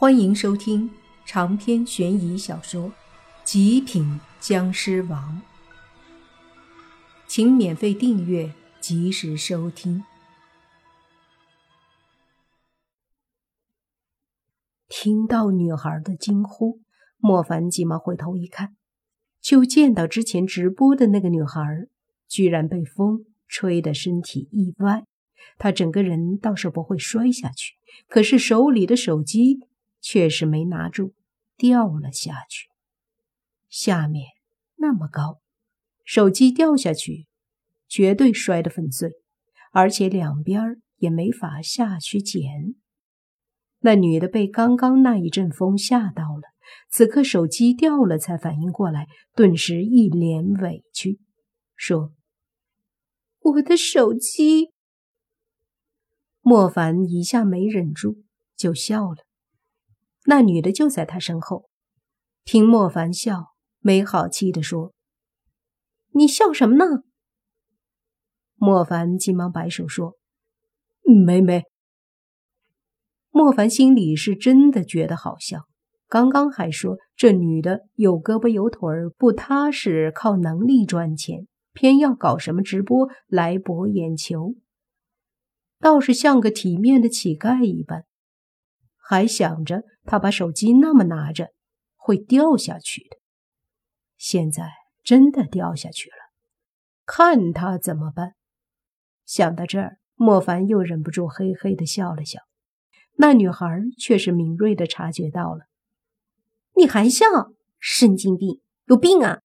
[0.00, 0.88] 欢迎收听
[1.26, 2.84] 长篇悬疑小说
[3.42, 5.42] 《极品僵尸王》，
[7.26, 10.04] 请免费订阅，及时收听。
[14.88, 16.80] 听到女孩的惊呼，
[17.16, 18.76] 莫凡急忙回头一看，
[19.40, 21.60] 就见到之前直播的那个女孩，
[22.28, 25.02] 居然被风吹得身体一歪，
[25.58, 27.74] 她整个人倒是不会摔下去，
[28.06, 29.58] 可是手里的手机。
[30.00, 31.14] 确实没拿住，
[31.56, 32.68] 掉了下去。
[33.68, 34.26] 下面
[34.76, 35.40] 那么高，
[36.04, 37.26] 手机掉下去，
[37.86, 39.10] 绝对摔得粉碎，
[39.72, 42.74] 而且两边也没法下去捡。
[43.80, 46.42] 那女的被刚刚那一阵风吓到了，
[46.90, 51.20] 此刻手机掉了，才反应过来，顿时一脸委屈，
[51.76, 52.12] 说
[53.40, 54.72] ：“我的手机。”
[56.40, 58.24] 莫凡一下没忍住，
[58.56, 59.27] 就笑了。
[60.30, 61.70] 那女的就在他身后，
[62.44, 64.92] 听莫凡笑，没好气地说
[66.12, 66.84] ：“你笑什么呢？”
[68.54, 70.18] 莫凡急忙摆手说
[71.24, 71.62] ：“没没。”
[73.32, 75.62] 莫凡心里是真的觉得好笑，
[76.08, 84.56] 刚刚还说这女的有胳膊有腿儿，不踏实，靠能力赚钱，偏要搞什么直播来博眼球，
[85.80, 88.04] 倒是像个体面的乞丐一般。
[89.10, 91.48] 还想着他把手机那么拿着
[91.96, 93.16] 会掉下去的，
[94.18, 94.70] 现在
[95.02, 96.16] 真的掉下去了，
[97.06, 98.34] 看他怎么办？
[99.24, 102.40] 想到这儿，莫凡又忍不住嘿嘿的笑了笑。
[103.16, 105.64] 那女孩却是敏锐的察觉到了，
[106.76, 107.24] 你还笑？
[107.80, 109.40] 神经病，有病啊！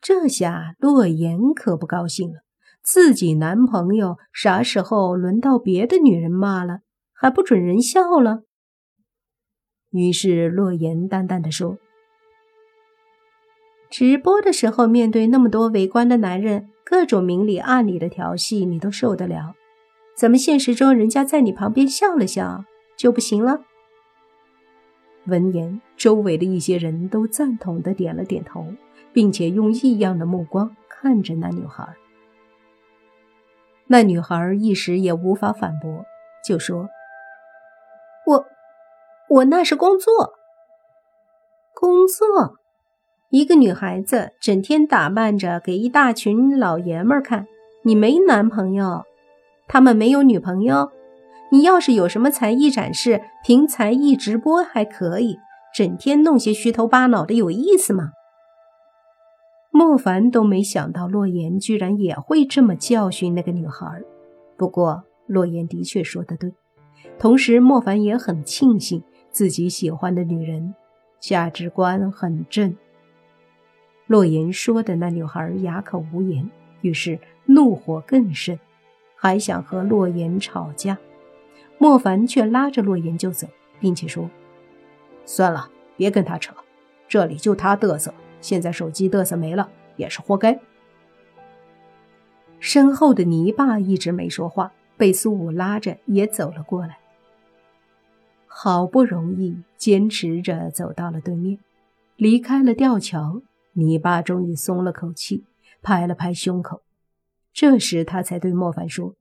[0.00, 2.40] 这下洛言可不高兴了，
[2.82, 6.78] 自己男朋友啥时候轮到别的女人骂了？
[7.24, 8.42] 还不准人笑了。
[9.92, 11.78] 于是洛言淡淡的说
[13.88, 19.54] ：“直播的时候，面对那么多围观的男人，各种明里暗里的调戏，你都受得了？
[20.14, 23.64] 怎么现实中人家在你旁边笑了笑就不行了？”
[25.24, 28.66] 闻言，周围的一些人都赞同的点了点头，
[29.14, 31.88] 并且用异样的目光看着那女孩。
[33.86, 36.04] 那女孩一时也无法反驳，
[36.46, 36.90] 就说。
[39.34, 40.34] 我，那是工作。
[41.74, 42.56] 工作，
[43.30, 47.46] 一个女孩子整天打扮着给一大群老爷们看。
[47.82, 49.02] 你没男朋友，
[49.66, 50.92] 他们没有女朋友。
[51.50, 55.36] 你要是有什么才艺展示，凭才艺直播还可以，
[55.74, 58.12] 整天弄些虚头巴脑的，有意思吗？
[59.72, 64.00] 莫凡都没想到洛言居然也会这么教训那个女孩。
[64.56, 66.54] 不过洛言的确说的对。
[67.18, 69.02] 同时，莫凡也很庆幸
[69.34, 70.76] 自己喜欢的女人
[71.18, 72.76] 价值观很正。
[74.06, 76.48] 洛言说的那女孩哑口无言，
[76.82, 78.56] 于是怒火更甚，
[79.16, 80.96] 还想和洛言吵架。
[81.78, 83.48] 莫凡却拉着洛言就走，
[83.80, 84.30] 并且说
[85.26, 86.54] ：“算了，别跟他扯，
[87.08, 90.56] 这里就他嘚瑟，现在手机嘚瑟没了，也是活该。”
[92.60, 96.98] 身后的泥巴一直没说话，被苏武拉着也走了过来。
[98.56, 101.58] 好不容易坚持着走到了对面，
[102.14, 103.42] 离开了吊桥，
[103.72, 105.42] 泥巴终于松了口气，
[105.82, 106.80] 拍了拍胸口。
[107.52, 109.14] 这时他才对莫凡说：“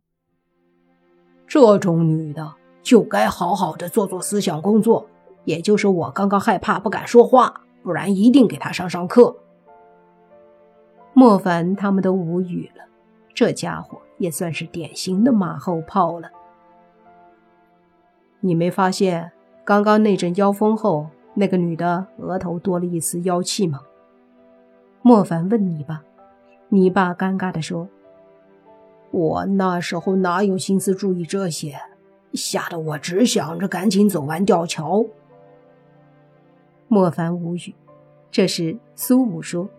[1.47, 5.09] 这种女的就该好好的做做思想工作。
[5.45, 9.35] 也就是我刚刚害怕不敢说话，不然一定给她上上课。”
[11.13, 12.85] 莫凡他们都无语了，
[13.33, 16.29] 这家伙也算是典型的马后炮了。
[18.45, 19.31] 你没发现
[19.63, 23.79] 刚刚那阵妖风后，那个女的额头多了一丝妖气吗？
[25.01, 26.03] 莫凡问你爸，
[26.67, 27.87] 你爸尴尬地说
[29.11, 31.79] ：“我那时候哪有心思注意这些，
[32.33, 35.06] 吓得我只想着赶紧走完吊桥。”
[36.89, 37.73] 莫凡无语。
[38.29, 39.69] 这时苏武说：“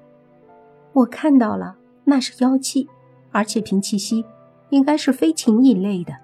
[0.94, 2.88] 我看到了，那是妖气，
[3.30, 4.24] 而且凭气息，
[4.70, 6.14] 应该是飞禽一类的，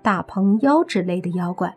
[0.00, 1.76] 大鹏妖之类的妖怪。”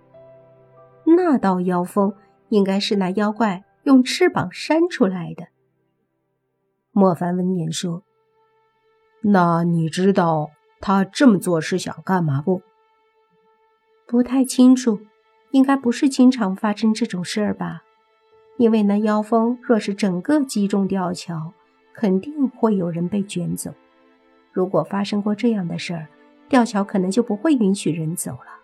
[1.16, 2.14] 那道妖风
[2.50, 5.48] 应该是那妖怪用翅膀扇出来的。
[6.92, 8.04] 莫凡闻言说
[9.22, 12.62] ：“那你知道他这么做是想干嘛不
[14.08, 15.00] ？”“不太清楚，
[15.52, 17.84] 应该不是经常发生这种事儿吧？
[18.58, 21.54] 因为那妖风若是整个击中吊桥，
[21.94, 23.74] 肯定会有人被卷走。
[24.54, 26.08] 如果发生过这样的事儿，
[26.48, 28.60] 吊桥可能就不会允许人走了。”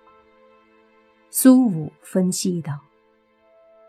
[1.34, 2.74] 苏武分析道：“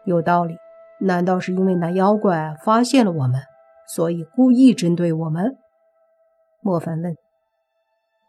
[0.06, 0.56] 有道理。
[1.00, 3.42] 难道是因为那妖怪发现了我们，
[3.88, 5.58] 所以故意针对我们？
[6.60, 7.16] 莫凡问。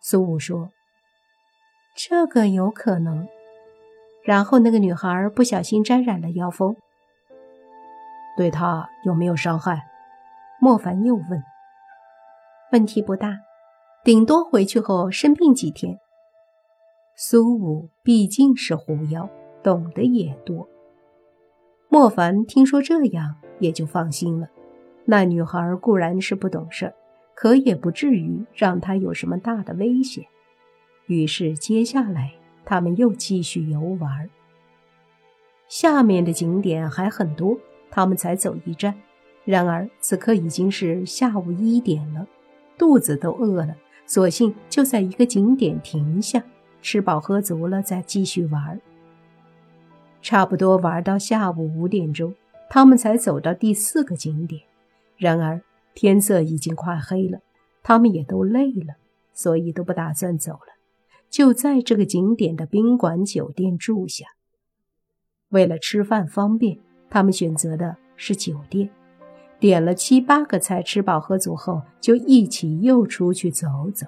[0.02, 0.72] 苏武说
[1.96, 3.28] ：“这个有可能。”
[4.26, 6.76] 然后那个女孩不小心沾染了妖风，
[8.36, 9.84] 对她有没有伤害？
[10.60, 11.44] 莫凡又问。
[12.72, 13.38] 问题不大，
[14.04, 16.00] 顶多回去后生病几天。
[17.16, 19.30] 苏武毕竟是狐妖，
[19.62, 20.68] 懂得也多。
[21.88, 24.48] 莫凡听说这样，也就放心了。
[25.06, 26.92] 那女孩固然是不懂事，
[27.36, 30.26] 可也不至于让他有什么大的危险。
[31.06, 32.34] 于是接下来
[32.66, 34.30] 他们又继续游玩。
[35.68, 37.58] 下面的景点还很多，
[37.92, 38.96] 他们才走一站。
[39.46, 42.26] 然而此刻已经是下午一点了，
[42.78, 43.76] 肚子都饿了，
[44.08, 46.42] 索性就在一个景点停下，
[46.84, 48.80] 吃饱喝足了再继续玩。
[50.22, 52.36] 差不多玩到下午五点钟，
[52.70, 54.62] 他们才走到第四个景点。
[55.18, 55.60] 然而
[55.96, 57.40] 天色已经快黑了，
[57.82, 58.96] 他们也都累了，
[59.34, 60.74] 所以都不打算走了，
[61.30, 64.26] 就在这个景点的宾馆酒店住下。
[65.50, 66.78] 为了吃饭方便，
[67.10, 68.90] 他们选择的是酒店，
[69.60, 74.06] 点了七八个菜，吃饱喝足后，就一起又出去走走。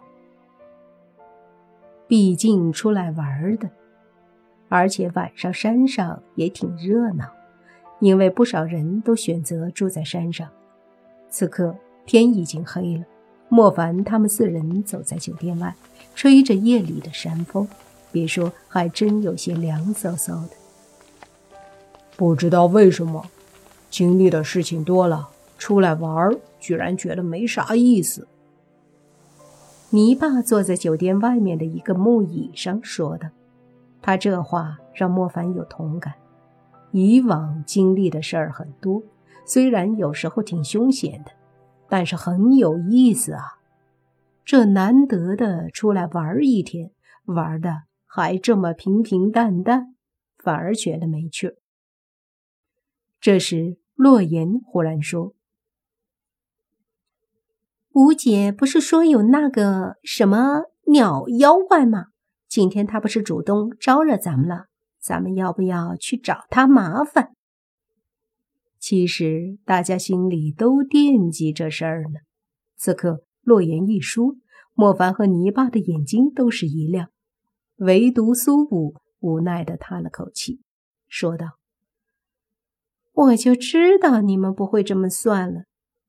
[2.08, 3.70] 毕竟出来玩的。
[4.68, 7.26] 而且晚上山上也挺热闹，
[8.00, 10.50] 因为不少人都选择住在山上。
[11.30, 11.76] 此刻
[12.06, 13.04] 天已经黑了，
[13.48, 15.74] 莫凡他们四人走在酒店外，
[16.16, 17.68] 吹着夜里的山风，
[18.12, 20.50] 别说还真有些凉飕飕的。
[22.18, 23.24] 不知道为什么，
[23.90, 28.28] 经历的事情多了，出来玩居然觉得没啥意思。
[29.96, 33.30] 泥巴坐在酒店外面的一个木椅上说道。
[34.02, 36.14] 他这话让莫凡有同感。
[36.92, 39.02] 以往经历的事儿很多，
[39.46, 41.32] 虽然有时候挺凶险的，
[41.88, 43.44] 但是很有意思啊。
[44.44, 46.92] 这难得的出来玩一天，
[47.24, 49.96] 玩的还这么平平淡淡，
[50.38, 51.56] 反而觉得没趣。
[53.22, 55.34] 这时，洛言忽然说
[57.96, 62.08] ：“吴姐不是说有那个什么鸟妖怪吗？”
[62.46, 64.66] 今天他不是主动招惹咱们了，
[65.00, 67.32] 咱们要不要去找他麻烦？
[68.80, 72.20] 其实大家心里都惦记这事儿呢。
[72.76, 74.36] 此刻洛言一说，
[74.74, 77.08] 莫凡和泥巴的眼睛都是一亮，
[77.78, 80.60] 唯独苏武无奈的叹了口气，
[81.08, 81.58] 说道
[83.16, 85.64] ：“我就知道你们不会这么算了。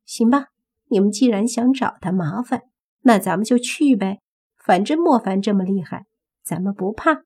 [0.05, 0.47] 行吧，
[0.89, 2.63] 你们既然想找他麻烦，
[3.03, 4.21] 那咱们就去呗。
[4.57, 6.07] 反正莫凡这么厉害。”
[6.47, 7.25] 咱们不怕。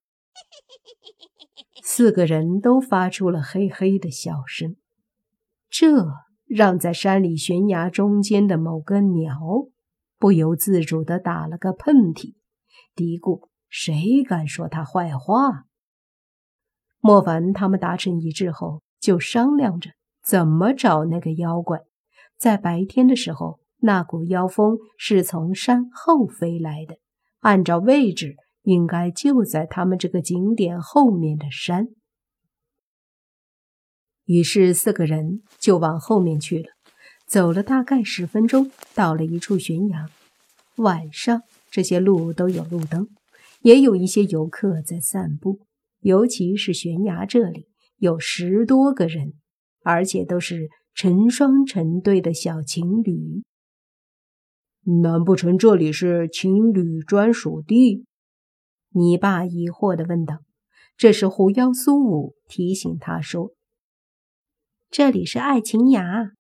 [1.83, 4.77] 四个人都发出了嘿嘿的笑声，
[5.69, 6.07] 这
[6.47, 9.39] 让在山里悬崖中间的某个鸟
[10.19, 12.35] 不由自主的打了个喷嚏，
[12.95, 15.65] 嘀咕：“谁敢说他坏话？”
[17.01, 19.91] 莫凡他们达成一致后，就商量着
[20.25, 21.81] 怎么找那个妖怪。
[22.41, 26.97] 在白天的时候，那股妖风是从山后飞来的，
[27.39, 28.35] 按照位置。
[28.65, 31.89] 应该就在他们这个景点后面的山。
[34.27, 36.69] 于是四个人就往后面去了。
[37.27, 40.11] 走了大概十分钟，到了一处悬崖。
[40.77, 43.09] 晚上这些路都有路灯，
[43.63, 45.61] 也有一些游客在散步。
[46.01, 47.67] 尤其是悬崖这里，
[47.97, 49.33] 有十多个人，
[49.83, 53.43] 而且都是成双成对的小情侣。
[55.03, 58.05] 难不成这里是情侣专属地？
[58.93, 60.39] 你爸疑惑地问道
[60.97, 63.53] ：“这时，狐妖苏武提醒他说
[64.91, 66.33] ：‘这里是爱情崖。’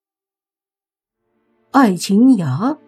[1.70, 2.78] 爱情崖。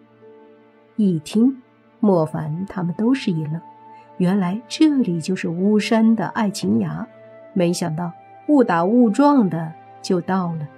[0.97, 1.63] 一听，
[2.01, 3.61] 莫凡他们都是一愣，
[4.19, 7.09] 原来这里就是巫山的爱情崖。
[7.55, 8.13] 没想到
[8.49, 10.69] 误打误撞的就到了，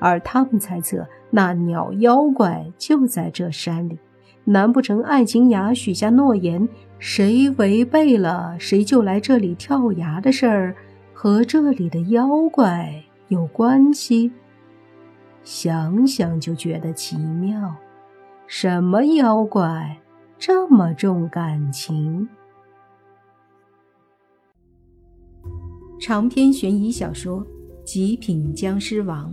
[0.00, 3.98] 而他们猜测那鸟妖怪就在这山里。
[4.44, 10.76] 难不成爱情崖许下诺言？”谁违背了，谁就来这里跳崖的事儿，
[11.14, 14.30] 和这里的妖怪有关系？
[15.42, 17.74] 想想就觉得奇妙。
[18.46, 19.96] 什么妖怪
[20.38, 22.28] 这么重感情？
[25.98, 27.40] 长篇悬疑小说
[27.82, 29.32] 《极品僵尸王》